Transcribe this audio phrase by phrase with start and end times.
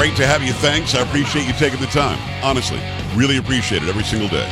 [0.00, 0.54] Great to have you.
[0.54, 0.94] Thanks.
[0.94, 2.18] I appreciate you taking the time.
[2.42, 2.80] Honestly,
[3.14, 4.48] really appreciate it every single day.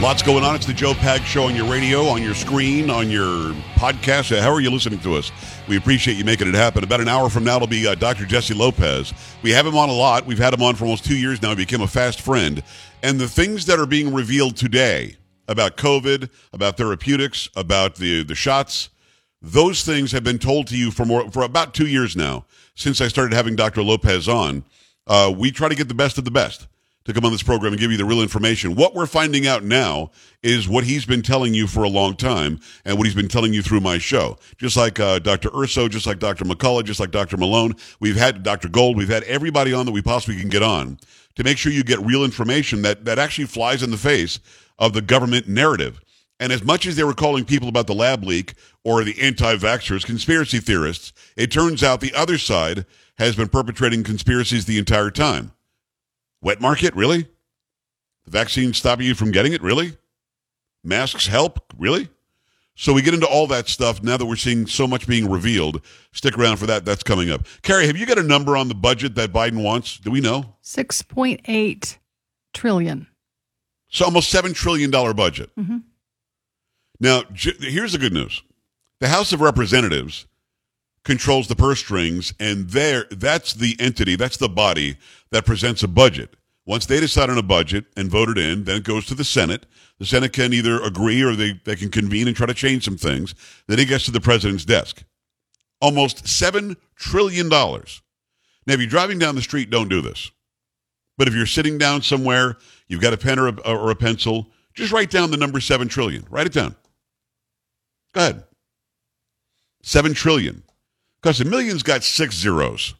[0.00, 0.54] Lots going on.
[0.54, 4.34] It's the Joe Pags Show on your radio, on your screen, on your podcast.
[4.40, 5.30] How are you listening to us?
[5.68, 6.84] We appreciate you making it happen.
[6.84, 8.24] About an hour from now, it'll be uh, Dr.
[8.24, 9.12] Jesse Lopez.
[9.42, 10.24] We have him on a lot.
[10.24, 11.50] We've had him on for almost two years now.
[11.50, 12.62] He became a fast friend.
[13.02, 15.16] And the things that are being revealed today
[15.48, 18.88] about COVID, about therapeutics, about the, the shots,
[19.44, 23.00] those things have been told to you for more for about two years now since
[23.00, 23.82] I started having Dr.
[23.82, 24.64] Lopez on.
[25.06, 26.66] Uh, we try to get the best of the best
[27.04, 28.74] to come on this program and give you the real information.
[28.74, 30.10] What we're finding out now
[30.42, 33.52] is what he's been telling you for a long time and what he's been telling
[33.52, 34.38] you through my show.
[34.56, 35.50] Just like uh, Dr.
[35.54, 36.46] Urso, just like Dr.
[36.46, 37.36] McCullough, just like Dr.
[37.36, 37.74] Malone.
[38.00, 38.70] We've had Dr.
[38.70, 38.96] Gold.
[38.96, 40.98] We've had everybody on that we possibly can get on
[41.34, 44.40] to make sure you get real information that, that actually flies in the face
[44.78, 46.00] of the government narrative.
[46.44, 48.52] And as much as they were calling people about the lab leak
[48.84, 52.84] or the anti vaxxers conspiracy theorists, it turns out the other side
[53.16, 55.52] has been perpetrating conspiracies the entire time.
[56.42, 57.22] Wet market, really?
[58.26, 59.96] The vaccine stopping you from getting it, really?
[60.82, 62.10] Masks help, really?
[62.74, 65.80] So we get into all that stuff now that we're seeing so much being revealed.
[66.12, 66.84] Stick around for that.
[66.84, 67.46] That's coming up.
[67.62, 69.96] Carrie, have you got a number on the budget that Biden wants?
[69.96, 70.56] Do we know?
[70.62, 71.96] 6.8
[72.52, 73.06] trillion.
[73.88, 75.48] So almost $7 trillion budget.
[75.56, 75.78] Mm-hmm.
[77.00, 78.42] Now, j- here's the good news.
[79.00, 80.26] The House of Representatives
[81.04, 84.96] controls the purse strings, and there that's the entity, that's the body
[85.30, 86.34] that presents a budget.
[86.66, 89.24] Once they decide on a budget and vote it in, then it goes to the
[89.24, 89.66] Senate.
[89.98, 92.96] The Senate can either agree or they, they can convene and try to change some
[92.96, 93.34] things.
[93.66, 95.04] Then it gets to the president's desk.
[95.80, 97.48] Almost $7 trillion.
[97.50, 97.78] Now,
[98.66, 100.30] if you're driving down the street, don't do this.
[101.18, 102.56] But if you're sitting down somewhere,
[102.88, 105.86] you've got a pen or a, or a pencil, just write down the number 7
[105.86, 106.26] trillion.
[106.30, 106.74] Write it down.
[108.14, 108.44] Go ahead.
[109.82, 110.62] 7 trillion.
[111.20, 112.94] Because a million's got six zeros.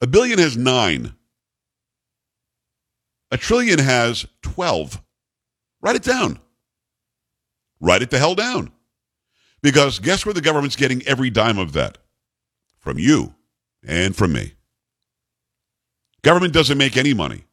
[0.00, 1.14] A billion has nine.
[3.30, 5.00] A trillion has 12.
[5.80, 6.38] Write it down.
[7.80, 8.72] Write it the hell down.
[9.62, 11.98] Because guess where the government's getting every dime of that?
[12.78, 13.34] From you
[13.86, 14.54] and from me.
[16.22, 17.44] Government doesn't make any money.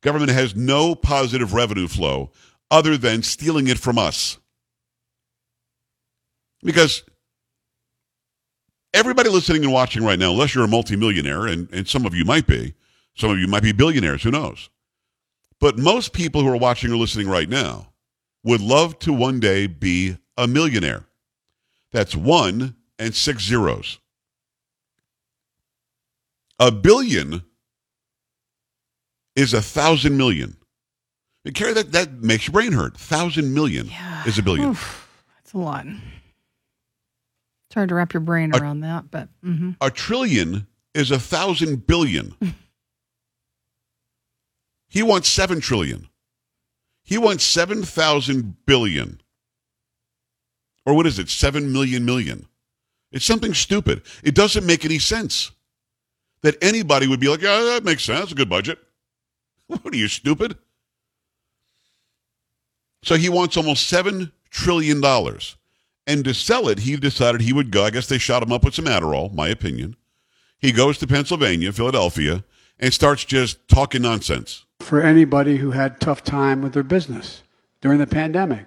[0.00, 2.30] Government has no positive revenue flow
[2.70, 4.38] other than stealing it from us.
[6.62, 7.02] Because
[8.94, 12.24] everybody listening and watching right now, unless you're a multimillionaire, and, and some of you
[12.24, 12.74] might be,
[13.14, 14.70] some of you might be billionaires, who knows?
[15.60, 17.92] But most people who are watching or listening right now
[18.44, 21.04] would love to one day be a millionaire.
[21.92, 23.98] That's one and six zeros.
[26.58, 27.42] A billion
[29.36, 30.56] is a thousand million.
[31.44, 32.96] And Carrie, that, that makes your brain hurt.
[32.96, 34.24] Thousand million Yeah.
[34.26, 34.70] is a billion.
[34.70, 35.86] Oof, that's a lot.
[37.72, 39.76] It's hard to wrap your brain A- around that, but mhm.
[39.80, 42.34] A trillion is a thousand billion.
[44.88, 46.06] he wants seven trillion.
[47.02, 49.22] He wants seven thousand billion.
[50.84, 51.30] Or what is it?
[51.30, 52.46] Seven million million.
[53.10, 54.02] It's something stupid.
[54.22, 55.50] It doesn't make any sense.
[56.42, 58.32] That anybody would be like, yeah, that makes sense.
[58.32, 58.78] A good budget.
[59.68, 60.58] What are you, stupid?
[63.02, 65.00] So he wants almost $7 trillion.
[66.06, 67.84] And to sell it, he decided he would go.
[67.84, 69.96] I guess they shot him up with some Adderall, my opinion.
[70.58, 72.44] He goes to Pennsylvania, Philadelphia,
[72.78, 74.64] and starts just talking nonsense.
[74.80, 77.42] for anybody who had tough time with their business
[77.80, 78.66] during the pandemic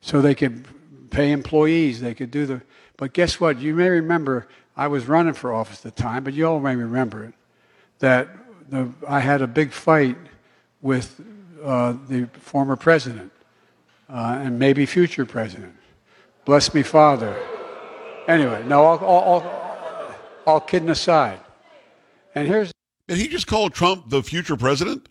[0.00, 0.66] so they could
[1.10, 2.60] pay employees they could do the
[2.96, 6.34] but guess what you may remember i was running for office at the time but
[6.34, 7.34] you all may remember it
[8.00, 8.28] that
[8.68, 10.16] the, i had a big fight
[10.82, 11.20] with
[11.62, 13.30] uh, the former president
[14.08, 15.74] uh, and maybe future president
[16.44, 17.36] bless me father
[18.28, 20.14] anyway no all, all, all,
[20.46, 21.40] all kidding aside
[22.34, 22.72] and here's
[23.08, 25.08] Did he just call Trump the future president?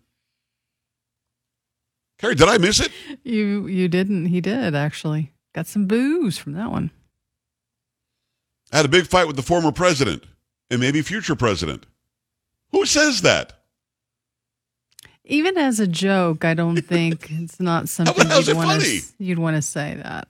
[2.17, 2.91] Carrie, did I miss it?
[3.23, 4.25] you you didn't.
[4.27, 5.31] He did actually.
[5.53, 6.91] Got some booze from that one.
[8.71, 10.23] I had a big fight with the former president
[10.69, 11.85] and maybe future president.
[12.71, 13.53] Who says that?
[15.23, 18.99] Even as a joke, I don't think it's not something how's you'd it want funny?
[18.99, 20.27] to you'd want to say that.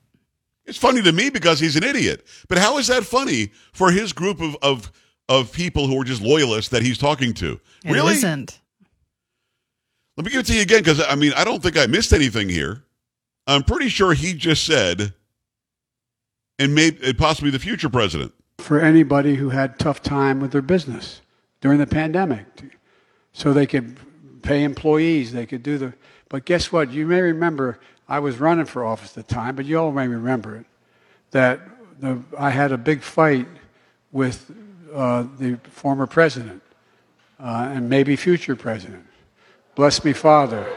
[0.69, 2.25] It's funny to me because he's an idiot.
[2.47, 4.91] But how is that funny for his group of of,
[5.27, 7.59] of people who are just loyalists that he's talking to?
[7.83, 8.13] It really?
[8.13, 8.59] isn't.
[10.15, 12.13] Let me give it to you again because I mean I don't think I missed
[12.13, 12.83] anything here.
[13.47, 15.13] I'm pretty sure he just said,
[16.59, 18.31] and maybe and possibly the future president.
[18.59, 21.21] for anybody who had tough time with their business
[21.61, 22.45] during the pandemic
[23.33, 23.97] so they could
[24.43, 25.93] pay employees they could do the
[26.29, 29.65] but guess what you may remember i was running for office at the time but
[29.65, 30.65] you all may remember it
[31.31, 31.61] that
[31.99, 33.47] the, i had a big fight
[34.11, 34.51] with
[34.93, 36.61] uh, the former president
[37.39, 39.05] uh, and maybe future president.
[39.75, 40.67] Bless me, Father.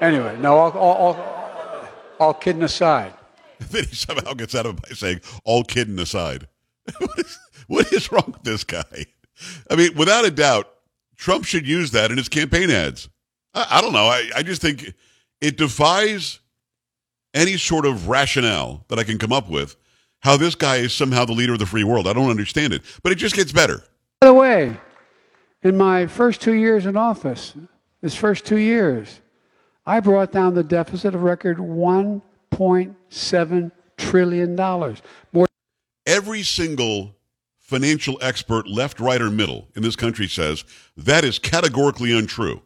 [0.00, 1.88] Anyway, no, all, all, all,
[2.20, 3.12] all kidding aside.
[3.70, 6.46] then he somehow gets out of it by saying, all kidding aside.
[6.98, 9.06] what, is, what is wrong with this guy?
[9.70, 10.68] I mean, without a doubt,
[11.16, 13.08] Trump should use that in his campaign ads.
[13.54, 14.06] I, I don't know.
[14.06, 14.94] I, I just think
[15.40, 16.40] it defies
[17.34, 19.76] any sort of rationale that I can come up with
[20.20, 22.06] how this guy is somehow the leader of the free world.
[22.06, 23.82] I don't understand it, but it just gets better.
[24.20, 24.76] By the way,
[25.62, 27.54] in my first two years in office,
[28.00, 29.20] his first two years,
[29.84, 34.54] I brought down the deficit of record $1.7 trillion.
[35.32, 35.46] More
[36.06, 37.16] Every single
[37.58, 40.64] financial expert, left, right, or middle, in this country says
[40.96, 42.62] that is categorically untrue.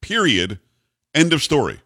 [0.00, 0.58] Period.
[1.14, 1.80] End of story.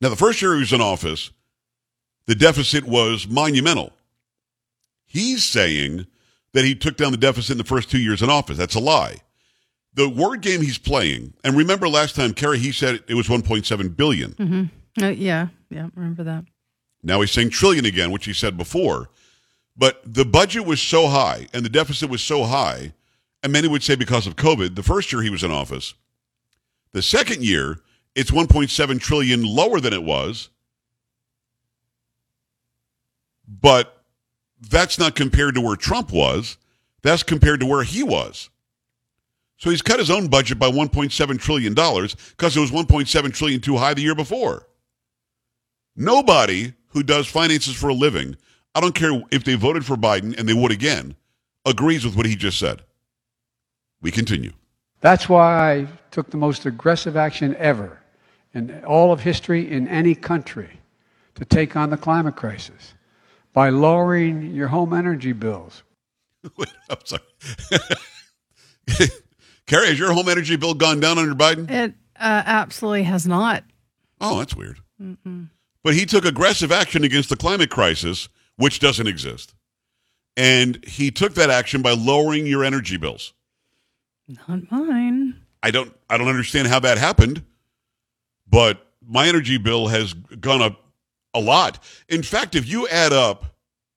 [0.00, 1.30] Now, the first year he was in office,
[2.26, 3.92] the deficit was monumental.
[5.06, 6.06] He's saying
[6.52, 8.58] that he took down the deficit in the first two years in office.
[8.58, 9.18] That's a lie.
[9.94, 13.96] The word game he's playing, and remember last time, Carrie, he said it was 1.7
[13.96, 14.32] billion.
[14.32, 15.04] Mm-hmm.
[15.04, 16.44] Uh, yeah, yeah, remember that.
[17.02, 19.08] Now he's saying trillion again, which he said before.
[19.76, 22.92] But the budget was so high and the deficit was so high,
[23.42, 25.94] and many would say because of COVID, the first year he was in office.
[26.92, 27.80] The second year,
[28.16, 30.48] it's 1.7 trillion lower than it was.
[33.46, 34.02] But
[34.60, 36.56] that's not compared to where Trump was.
[37.02, 38.48] That's compared to where he was.
[39.58, 43.60] So he's cut his own budget by 1.7 trillion dollars because it was 1.7 trillion
[43.60, 44.66] too high the year before.
[45.94, 48.36] Nobody who does finances for a living,
[48.74, 51.16] I don't care if they voted for Biden and they would again,
[51.64, 52.82] agrees with what he just said.
[54.00, 54.52] We continue.
[55.00, 58.00] That's why I took the most aggressive action ever
[58.56, 60.80] in all of history in any country
[61.34, 62.94] to take on the climate crisis
[63.52, 65.82] by lowering your home energy bills.
[66.56, 67.22] Wait, I'm sorry.
[69.66, 71.70] Carrie, has your home energy bill gone down under Biden?
[71.70, 73.62] It uh, absolutely has not.
[74.20, 74.78] Oh, that's weird.
[75.00, 75.50] Mm-mm.
[75.84, 79.54] But he took aggressive action against the climate crisis, which doesn't exist.
[80.36, 83.34] And he took that action by lowering your energy bills.
[84.48, 85.42] Not mine.
[85.62, 87.44] I don't I don't understand how that happened,
[88.48, 90.80] but my energy bill has gone up
[91.34, 91.82] a lot.
[92.08, 93.56] In fact, if you add up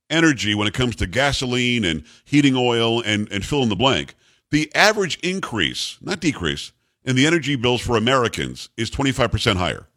[0.09, 4.15] energy when it comes to gasoline and heating oil and, and fill in the blank,
[4.51, 6.71] the average increase, not decrease,
[7.03, 9.87] in the energy bills for Americans is 25% higher.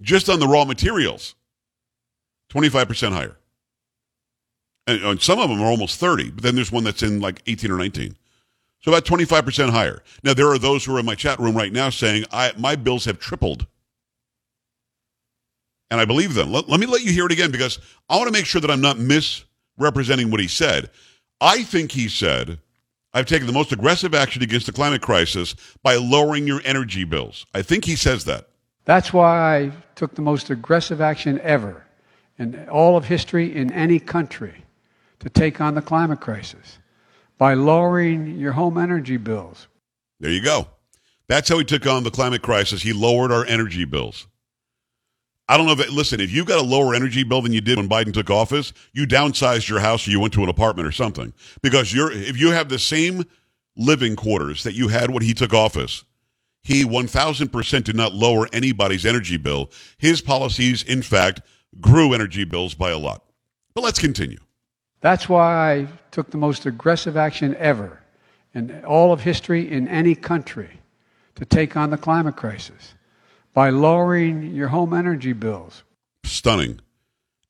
[0.00, 1.34] Just on the raw materials,
[2.50, 3.36] 25% higher.
[4.86, 7.42] And, and some of them are almost 30, but then there's one that's in like
[7.46, 8.16] 18 or 19.
[8.82, 10.02] So about 25% higher.
[10.22, 12.76] Now, there are those who are in my chat room right now saying, I, my
[12.76, 13.66] bills have tripled.
[15.90, 16.52] And I believe them.
[16.52, 17.78] Let, let me let you hear it again because
[18.08, 20.90] I want to make sure that I'm not misrepresenting what he said.
[21.40, 22.58] I think he said,
[23.12, 27.46] I've taken the most aggressive action against the climate crisis by lowering your energy bills.
[27.54, 28.48] I think he says that.
[28.84, 31.84] That's why I took the most aggressive action ever
[32.38, 34.64] in all of history in any country
[35.20, 36.78] to take on the climate crisis
[37.38, 39.68] by lowering your home energy bills.
[40.20, 40.68] There you go.
[41.28, 42.82] That's how he took on the climate crisis.
[42.82, 44.26] He lowered our energy bills.
[45.48, 47.60] I don't know if it, listen, if you've got a lower energy bill than you
[47.60, 50.88] did when Biden took office, you downsized your house or you went to an apartment
[50.88, 51.32] or something.
[51.62, 53.24] Because you're if you have the same
[53.76, 56.04] living quarters that you had when he took office,
[56.62, 59.70] he 1000% did not lower anybody's energy bill.
[59.98, 61.42] His policies in fact
[61.80, 63.22] grew energy bills by a lot.
[63.74, 64.38] But let's continue.
[65.00, 68.00] That's why I took the most aggressive action ever
[68.54, 70.80] in all of history in any country
[71.34, 72.94] to take on the climate crisis
[73.52, 75.82] by lowering your home energy bills.
[76.24, 76.80] Stunning.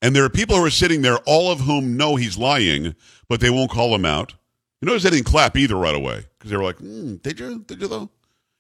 [0.03, 2.95] And there are people who are sitting there, all of whom know he's lying,
[3.29, 4.35] but they won't call him out.
[4.81, 7.61] You notice they didn't clap either right away because they were like, mm, did you?
[7.61, 8.11] Did you though?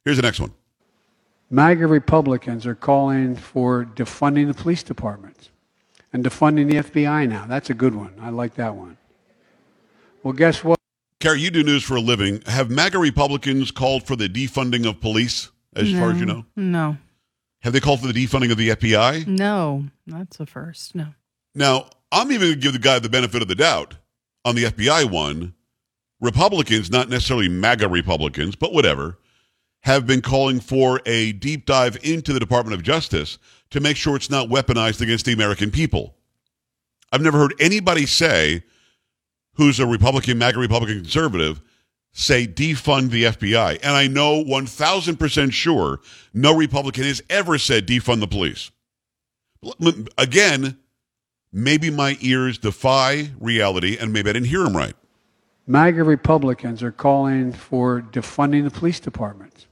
[0.04, 0.52] Here's the next one.
[1.50, 5.50] MAGA Republicans are calling for defunding the police departments
[6.16, 7.44] and defunding the FBI now.
[7.46, 8.14] That's a good one.
[8.20, 8.96] I like that one.
[10.22, 10.78] Well, guess what?
[11.20, 12.40] Carrie, you do news for a living.
[12.46, 16.46] Have MAGA Republicans called for the defunding of police, as no, far as you know?
[16.56, 16.96] No.
[17.60, 19.26] Have they called for the defunding of the FBI?
[19.26, 20.94] No, that's the first.
[20.94, 21.08] No.
[21.54, 23.94] Now, I'm even going to give the guy the benefit of the doubt
[24.44, 25.54] on the FBI one.
[26.20, 29.18] Republicans, not necessarily MAGA Republicans, but whatever,
[29.80, 33.38] have been calling for a deep dive into the Department of Justice
[33.70, 36.14] to make sure it's not weaponized against the American people.
[37.12, 38.62] I've never heard anybody say,
[39.54, 41.60] who's a Republican, MAGA Republican conservative,
[42.12, 43.78] say defund the FBI.
[43.82, 46.00] And I know 1000% sure
[46.32, 48.70] no Republican has ever said defund the police.
[50.16, 50.78] Again,
[51.52, 54.94] maybe my ears defy reality and maybe I didn't hear him right.
[55.66, 59.66] MAGA Republicans are calling for defunding the police departments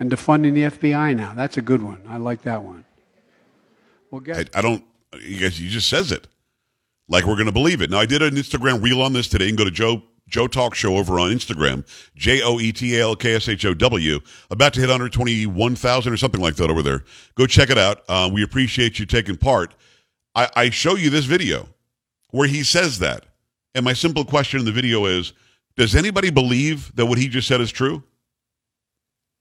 [0.00, 1.34] and defunding the FBI now.
[1.34, 2.00] That's a good one.
[2.08, 2.84] I like that one.
[4.10, 4.84] Well, guess I, I don't,
[5.20, 6.26] you guys, he just says it
[7.08, 7.90] like we're going to believe it.
[7.90, 9.48] Now, I did an Instagram reel on this today.
[9.48, 11.86] and go to Joe Joe Talk Show over on Instagram,
[12.16, 14.20] J O E T A L K S H O W.
[14.50, 17.04] About to hit 121,000 or something like that over there.
[17.36, 18.02] Go check it out.
[18.08, 19.74] Uh, we appreciate you taking part.
[20.34, 21.68] I, I show you this video
[22.30, 23.26] where he says that.
[23.74, 25.32] And my simple question in the video is
[25.76, 28.02] Does anybody believe that what he just said is true?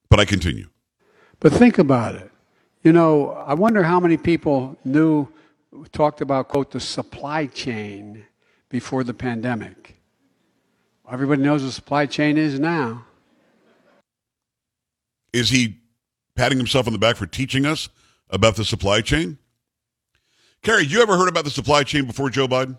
[0.10, 0.68] But I continue.
[1.40, 2.32] But think about it.
[2.86, 5.27] You know, I wonder how many people knew,
[5.92, 8.24] talked about, quote, the supply chain
[8.70, 10.00] before the pandemic.
[11.12, 13.04] Everybody knows what the supply chain is now.
[15.34, 15.80] Is he
[16.36, 17.89] patting himself on the back for teaching us
[18.30, 19.39] about the supply chain?
[20.62, 22.77] Carrie, you ever heard about the supply chain before Joe Biden?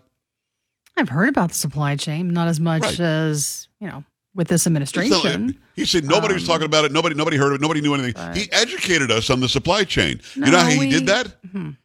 [0.95, 2.99] I've heard about the supply chain, not as much Right.
[3.01, 4.05] as, you know,
[4.37, 5.57] with this administration.
[5.75, 6.91] he said nobody was Um, talking about it.
[6.93, 7.61] Nobody, nobody heard of it.
[7.61, 8.13] Nobody knew anything.
[8.13, 10.21] but- he educated us on the supply chain.
[10.35, 11.41] you know No, how he we- did that?
[11.45, 11.75] Mhm.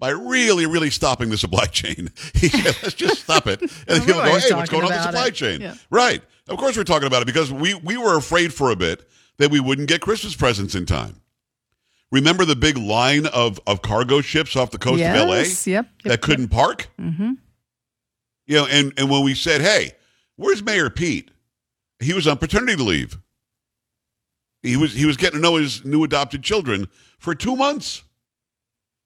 [0.00, 2.10] By really, really stopping the supply chain.
[2.34, 3.60] He said, let's just stop it.
[3.88, 5.34] And people go, hey, what's going on the supply it.
[5.34, 5.60] chain?
[5.60, 5.74] Yeah.
[5.90, 6.22] Right.
[6.48, 9.50] Of course we're talking about it because we, we were afraid for a bit that
[9.50, 11.20] we wouldn't get Christmas presents in time.
[12.12, 15.86] Remember the big line of, of cargo ships off the coast yes, of LA Yep.
[15.86, 16.88] yep that couldn't park?
[17.00, 17.32] Mm-hmm.
[18.46, 19.92] You know, and, and when we said, hey,
[20.36, 21.30] where's Mayor Pete?
[22.00, 23.18] He was on paternity leave.
[24.62, 26.88] He was he was getting to know his new adopted children
[27.18, 28.02] for two months.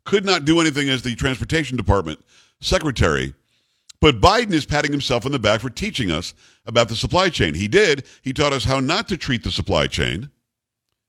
[0.05, 2.25] Could not do anything as the transportation department
[2.61, 3.35] secretary.
[4.01, 6.33] But Biden is patting himself on the back for teaching us
[6.65, 7.55] about the supply chain.
[7.55, 8.07] He did.
[8.23, 10.31] He taught us how not to treat the supply chain.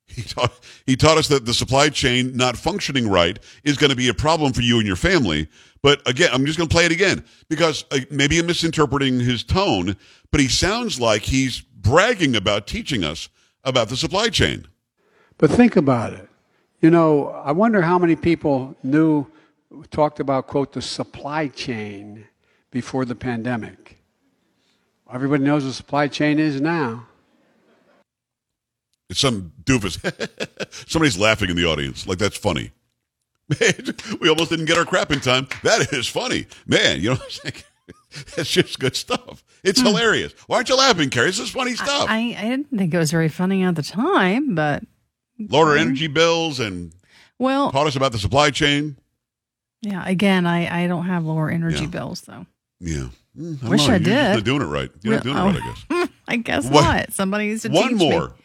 [0.07, 0.51] He taught,
[0.85, 4.13] he taught us that the supply chain not functioning right is going to be a
[4.13, 5.47] problem for you and your family.
[5.81, 9.43] But again, I'm just going to play it again because uh, maybe I'm misinterpreting his
[9.43, 9.95] tone,
[10.29, 13.29] but he sounds like he's bragging about teaching us
[13.63, 14.67] about the supply chain.
[15.37, 16.29] But think about it.
[16.81, 19.27] You know, I wonder how many people knew,
[19.91, 22.27] talked about, quote, the supply chain
[22.71, 23.97] before the pandemic.
[25.13, 27.07] Everybody knows what the supply chain is now.
[29.09, 29.99] It's some doofus.
[30.89, 32.07] Somebody's laughing in the audience.
[32.07, 32.71] Like, that's funny.
[33.59, 35.47] Man, we almost didn't get our crap in time.
[35.63, 36.47] That is funny.
[36.65, 37.63] Man, you know what I'm saying?
[38.35, 39.43] That's just good stuff.
[39.63, 40.33] It's hilarious.
[40.47, 41.27] Why aren't you laughing, Carrie?
[41.27, 42.07] This is funny stuff.
[42.09, 44.83] I, I didn't think it was very funny at the time, but
[45.39, 46.93] Lowered our energy bills and
[47.39, 48.97] well, taught us about the supply chain.
[49.81, 50.03] yeah.
[50.07, 51.87] Again, I I don't have lower energy Yeah.
[51.89, 52.45] bills though.
[52.79, 53.07] Yeah.
[53.39, 53.93] Mm, don't Wish know.
[53.93, 54.35] I did.
[54.35, 54.91] not doing it right.
[55.03, 55.49] You're not doing Oh.
[55.49, 55.67] it right, I
[55.99, 56.09] guess.
[56.27, 57.13] I guess What- not.
[57.13, 58.09] Somebody needs to One teach me.
[58.09, 58.35] more.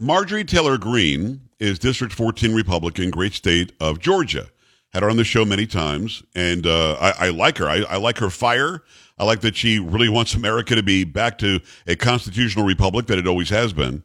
[0.00, 4.48] Marjorie Taylor Greene is District 14 Republican, great state of Georgia.
[4.96, 7.68] Had her on the show many times, and uh, I, I like her.
[7.68, 8.82] I, I like her fire.
[9.18, 13.18] I like that she really wants America to be back to a constitutional republic that
[13.18, 14.04] it always has been.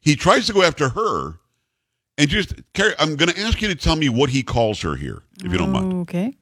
[0.00, 1.40] He tries to go after her,
[2.16, 4.96] and just Carrie, I'm going to ask you to tell me what he calls her
[4.96, 5.92] here, if you don't mind.
[6.08, 6.38] Okay.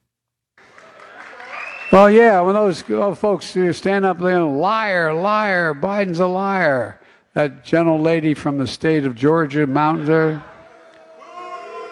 [1.91, 7.01] Well, yeah, when those folks uh, stand up there, and liar, liar, Biden's a liar.
[7.35, 10.45] That gentle lady from the state of Georgia, mountains there.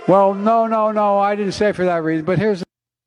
[0.06, 2.24] Well, no, no, no, I didn't say for that reason.
[2.24, 2.62] But here's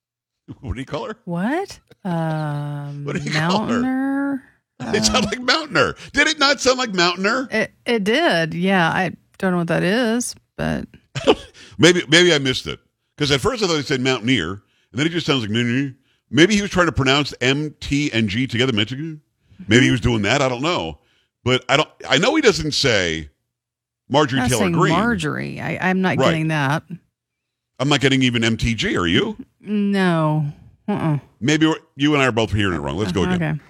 [0.62, 1.16] What do you call her?
[1.26, 1.80] What?
[2.04, 3.82] Um, What do you call her?
[3.82, 4.44] Mountaineer?
[4.80, 5.96] it sounded like Mountaineer.
[6.14, 7.48] Did it not sound like Mountaineer?
[7.52, 8.54] It it did.
[8.54, 10.86] Yeah, I don't know what that is, but
[11.78, 12.80] Maybe maybe I missed it
[13.16, 14.62] because at first I thought he said Mountaineer, and
[14.94, 15.96] then it just sounds like Mountaineer.
[16.30, 18.74] Maybe he was trying to pronounce M, T, and G together.
[18.74, 20.42] Maybe he was doing that.
[20.42, 21.00] I don't know,
[21.44, 21.90] but I don't.
[22.10, 23.30] I know he doesn't say
[24.10, 24.94] Marjorie I'm Taylor Greene.
[24.94, 25.60] Marjorie.
[25.62, 26.26] I, I'm not Right.
[26.26, 26.84] getting that.
[27.80, 28.98] I'm not getting even MTG.
[29.00, 29.38] Are you?
[29.60, 30.52] No.
[30.88, 31.20] Uh-uh.
[31.40, 32.98] Maybe we're- you and I are both hearing it wrong.
[32.98, 33.42] Let's go again.
[33.42, 33.62] Okay.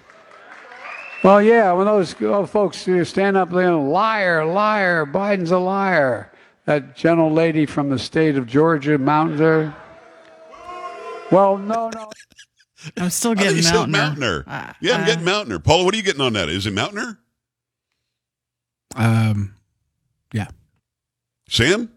[1.24, 6.32] Well, yeah, when those folks stand up there, liar, liar, Biden's a liar.
[6.66, 9.76] That gentle lady from the state of Georgia, mountains there.
[11.32, 12.12] Well, no, no.
[12.98, 14.44] I'm still getting he said Mountaineer.
[14.44, 14.44] Mountaineer.
[14.48, 15.60] Uh, yeah, I'm uh, getting Mountaineer.
[15.60, 16.50] Paula, what are you getting on that?
[16.50, 17.18] Is it Mountaineer?
[18.96, 19.56] Um,
[21.50, 21.90] Sam?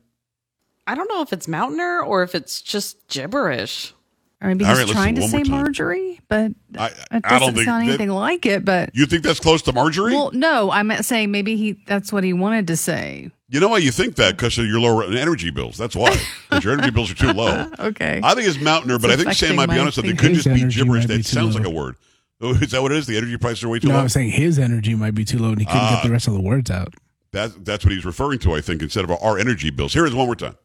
[0.86, 3.94] I don't know if it's Mountaineer or if it's just gibberish.
[4.42, 5.42] Or maybe All he's right, let's trying to say.
[5.42, 8.64] Marjorie, but I- it doesn't don't think sound that- anything like it.
[8.64, 10.14] But You think that's close to Marjorie?
[10.14, 13.30] well, no, I'm saying maybe he that's what he wanted to say.
[13.50, 14.38] you know why you think that?
[14.38, 15.76] Because of your lower energy bills.
[15.76, 16.16] That's why.
[16.48, 17.68] Because your energy bills are too low.
[17.78, 18.20] Okay.
[18.24, 20.32] I think it's Mountaineer, but I think Sam might be my honest that it could
[20.32, 21.02] just be gibberish.
[21.06, 21.60] might be That sounds low.
[21.60, 21.96] like a word.
[22.40, 23.06] Oh, Is that what it is?
[23.06, 23.98] The energy prices are way too no, low.
[23.98, 25.96] No, I'm saying his energy might be too low and he couldn't Ah.
[25.96, 26.94] get the rest of the words out.
[27.32, 29.92] That, that's what he's referring to, I think, instead of our energy bills.
[29.92, 30.56] Here is one more time.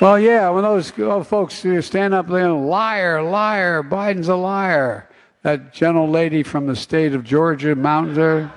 [0.00, 5.08] Well, yeah, when those folks uh, stand up there, liar, liar, Biden's a liar.
[5.42, 8.52] That gentle lady from the state of Georgia, Mountains there.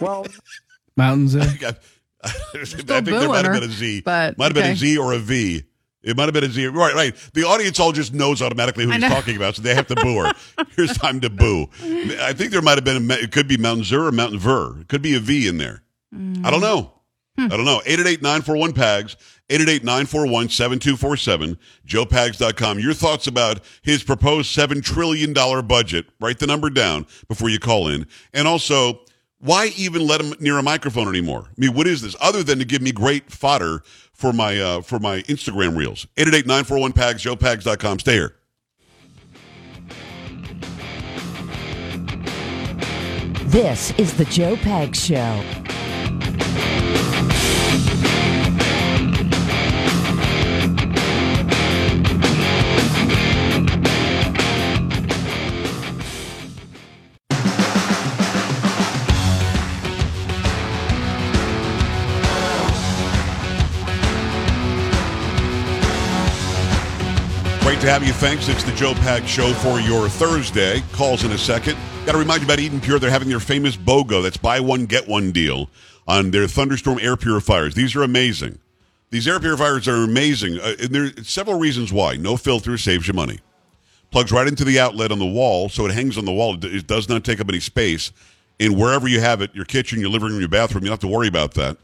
[0.00, 0.26] Well,
[0.96, 1.76] Mountains there.
[2.24, 2.30] I
[2.64, 4.00] think there booing might have been a Z.
[4.00, 5.62] but might have been a Z or a V.
[6.06, 6.68] It might have been a Z.
[6.68, 7.30] Right, right.
[7.34, 10.18] The audience all just knows automatically who he's talking about, so they have to boo
[10.18, 10.32] her.
[10.76, 11.68] Here's time to boo.
[12.20, 14.80] I think there might have been, a, it could be Mountain Zur or Mountain Ver.
[14.80, 15.82] It could be a V in there.
[16.14, 16.92] I don't know.
[17.36, 17.46] Hmm.
[17.46, 17.82] I don't know.
[17.84, 19.16] 888-941-PAGS,
[19.50, 22.78] 888-941-7247, joepags.com.
[22.78, 25.34] Your thoughts about his proposed $7 trillion
[25.66, 26.06] budget.
[26.20, 28.06] Write the number down before you call in.
[28.32, 29.00] And also,
[29.38, 31.48] why even let him near a microphone anymore?
[31.48, 32.16] I mean, what is this?
[32.20, 33.82] Other than to give me great fodder
[34.16, 36.06] for my uh, for my Instagram reels.
[36.16, 37.98] 888-941-PAGS, joepags.com.
[38.00, 38.34] Stay here.
[43.44, 45.65] This is the Joe Pags Show.
[67.86, 68.12] To have you.
[68.14, 68.48] Thanks.
[68.48, 70.82] It's the Joe Pags Show for your Thursday.
[70.90, 71.78] Calls in a second.
[72.04, 72.98] Got to remind you about Eden Pure.
[72.98, 74.24] They're having their famous BOGO.
[74.24, 75.70] That's buy one, get one deal
[76.08, 77.76] on their Thunderstorm air purifiers.
[77.76, 78.58] These are amazing.
[79.10, 80.58] These air purifiers are amazing.
[80.58, 82.16] Uh, and there's several reasons why.
[82.16, 83.38] No filter saves you money.
[84.10, 86.58] Plugs right into the outlet on the wall, so it hangs on the wall.
[86.60, 88.10] It does not take up any space.
[88.58, 91.08] And wherever you have it, your kitchen, your living room, your bathroom, you don't have
[91.08, 91.76] to worry about that.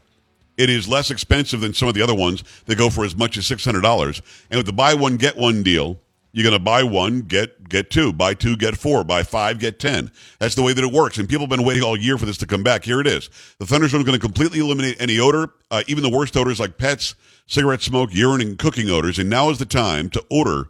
[0.57, 3.37] It is less expensive than some of the other ones that go for as much
[3.37, 4.21] as six hundred dollars.
[4.49, 5.99] And with the buy one get one deal,
[6.31, 9.79] you're going to buy one get get two, buy two get four, buy five get
[9.79, 10.11] ten.
[10.39, 11.17] That's the way that it works.
[11.17, 12.83] And people have been waiting all year for this to come back.
[12.83, 13.29] Here it is.
[13.59, 16.77] The Thunderstorm is going to completely eliminate any odor, uh, even the worst odors like
[16.77, 17.15] pets,
[17.47, 19.19] cigarette smoke, urine, and cooking odors.
[19.19, 20.67] And now is the time to order.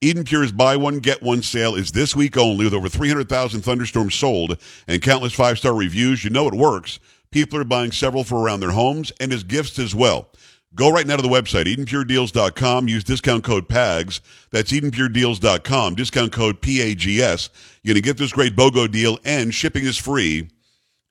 [0.00, 4.16] Eden Pure's buy one get one sale is this week only with over 300,000 thunderstorms
[4.16, 6.24] sold and countless five star reviews.
[6.24, 6.98] You know it works.
[7.32, 10.28] People are buying several for around their homes and as gifts as well.
[10.74, 12.88] Go right now to the website, EdenPureDeals.com.
[12.88, 14.20] Use discount code PAGS.
[14.52, 15.96] That's EdenPureDeals.com.
[15.96, 17.50] Discount code PAGS.
[17.82, 20.48] You're going to get this great BOGO deal and shipping is free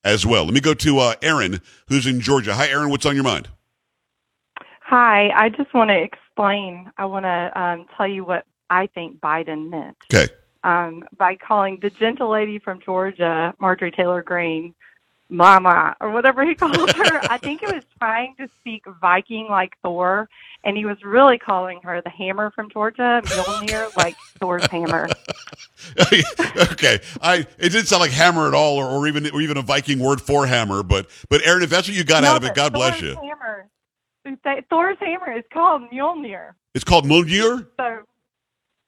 [0.04, 0.46] as well.
[0.46, 2.56] Let me go to uh, Aaron, who's in Georgia.
[2.56, 2.90] Hi, Aaron.
[2.90, 3.50] What's on your mind?
[4.84, 6.92] Hi, I just want to explain.
[6.98, 10.32] I want to um, tell you what I think Biden meant Okay.
[10.64, 14.74] um, by calling the gentle lady from Georgia, Marjorie Taylor Greene,
[15.32, 17.20] Mama, or whatever he called her.
[17.32, 20.30] I think he was trying to speak Viking like Thor,
[20.64, 25.08] and he was really calling her the hammer from Georgia, Mjolnir, like Thor's hammer.
[26.12, 29.62] okay, I it didn't sound like hammer at all, or, or even or even a
[29.62, 30.84] Viking word for hammer.
[30.84, 33.16] But but Aaron, if that's what you got out of it, God bless Thor's you.
[33.16, 36.52] Hammer, Thor's hammer is called Mjolnir.
[36.76, 37.68] It's called Mjolnir.
[37.80, 38.00] So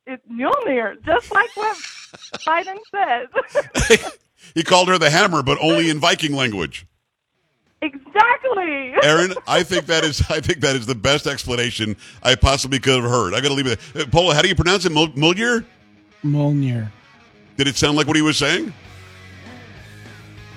[0.06, 1.78] it's Mjolnir, just like what
[2.46, 4.18] Biden says.
[4.56, 6.86] He called her the hammer, but only in Viking language.
[7.82, 8.94] exactly.
[9.04, 13.02] Aaron, I think that is I think that is the best explanation I possibly could
[13.02, 13.34] have heard.
[13.34, 13.80] I got to leave it.
[13.94, 14.04] there.
[14.04, 14.92] Uh, Paula, how do you pronounce it?
[14.92, 15.66] Mul- Mjolnir?
[16.24, 16.90] Molnir.
[17.58, 18.74] Did it sound like what he was saying?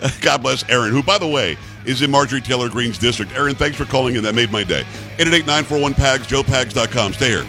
[0.21, 3.33] God bless Aaron, who, by the way, is in Marjorie Taylor Greene's district.
[3.33, 4.23] Aaron, thanks for calling in.
[4.23, 4.85] That made my day.
[5.19, 7.13] 888-941-PAGS, joepags.com.
[7.15, 7.47] Stay here.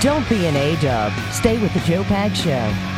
[0.00, 1.12] Don't be an A-dub.
[1.32, 2.93] Stay with the Joe Pags Show.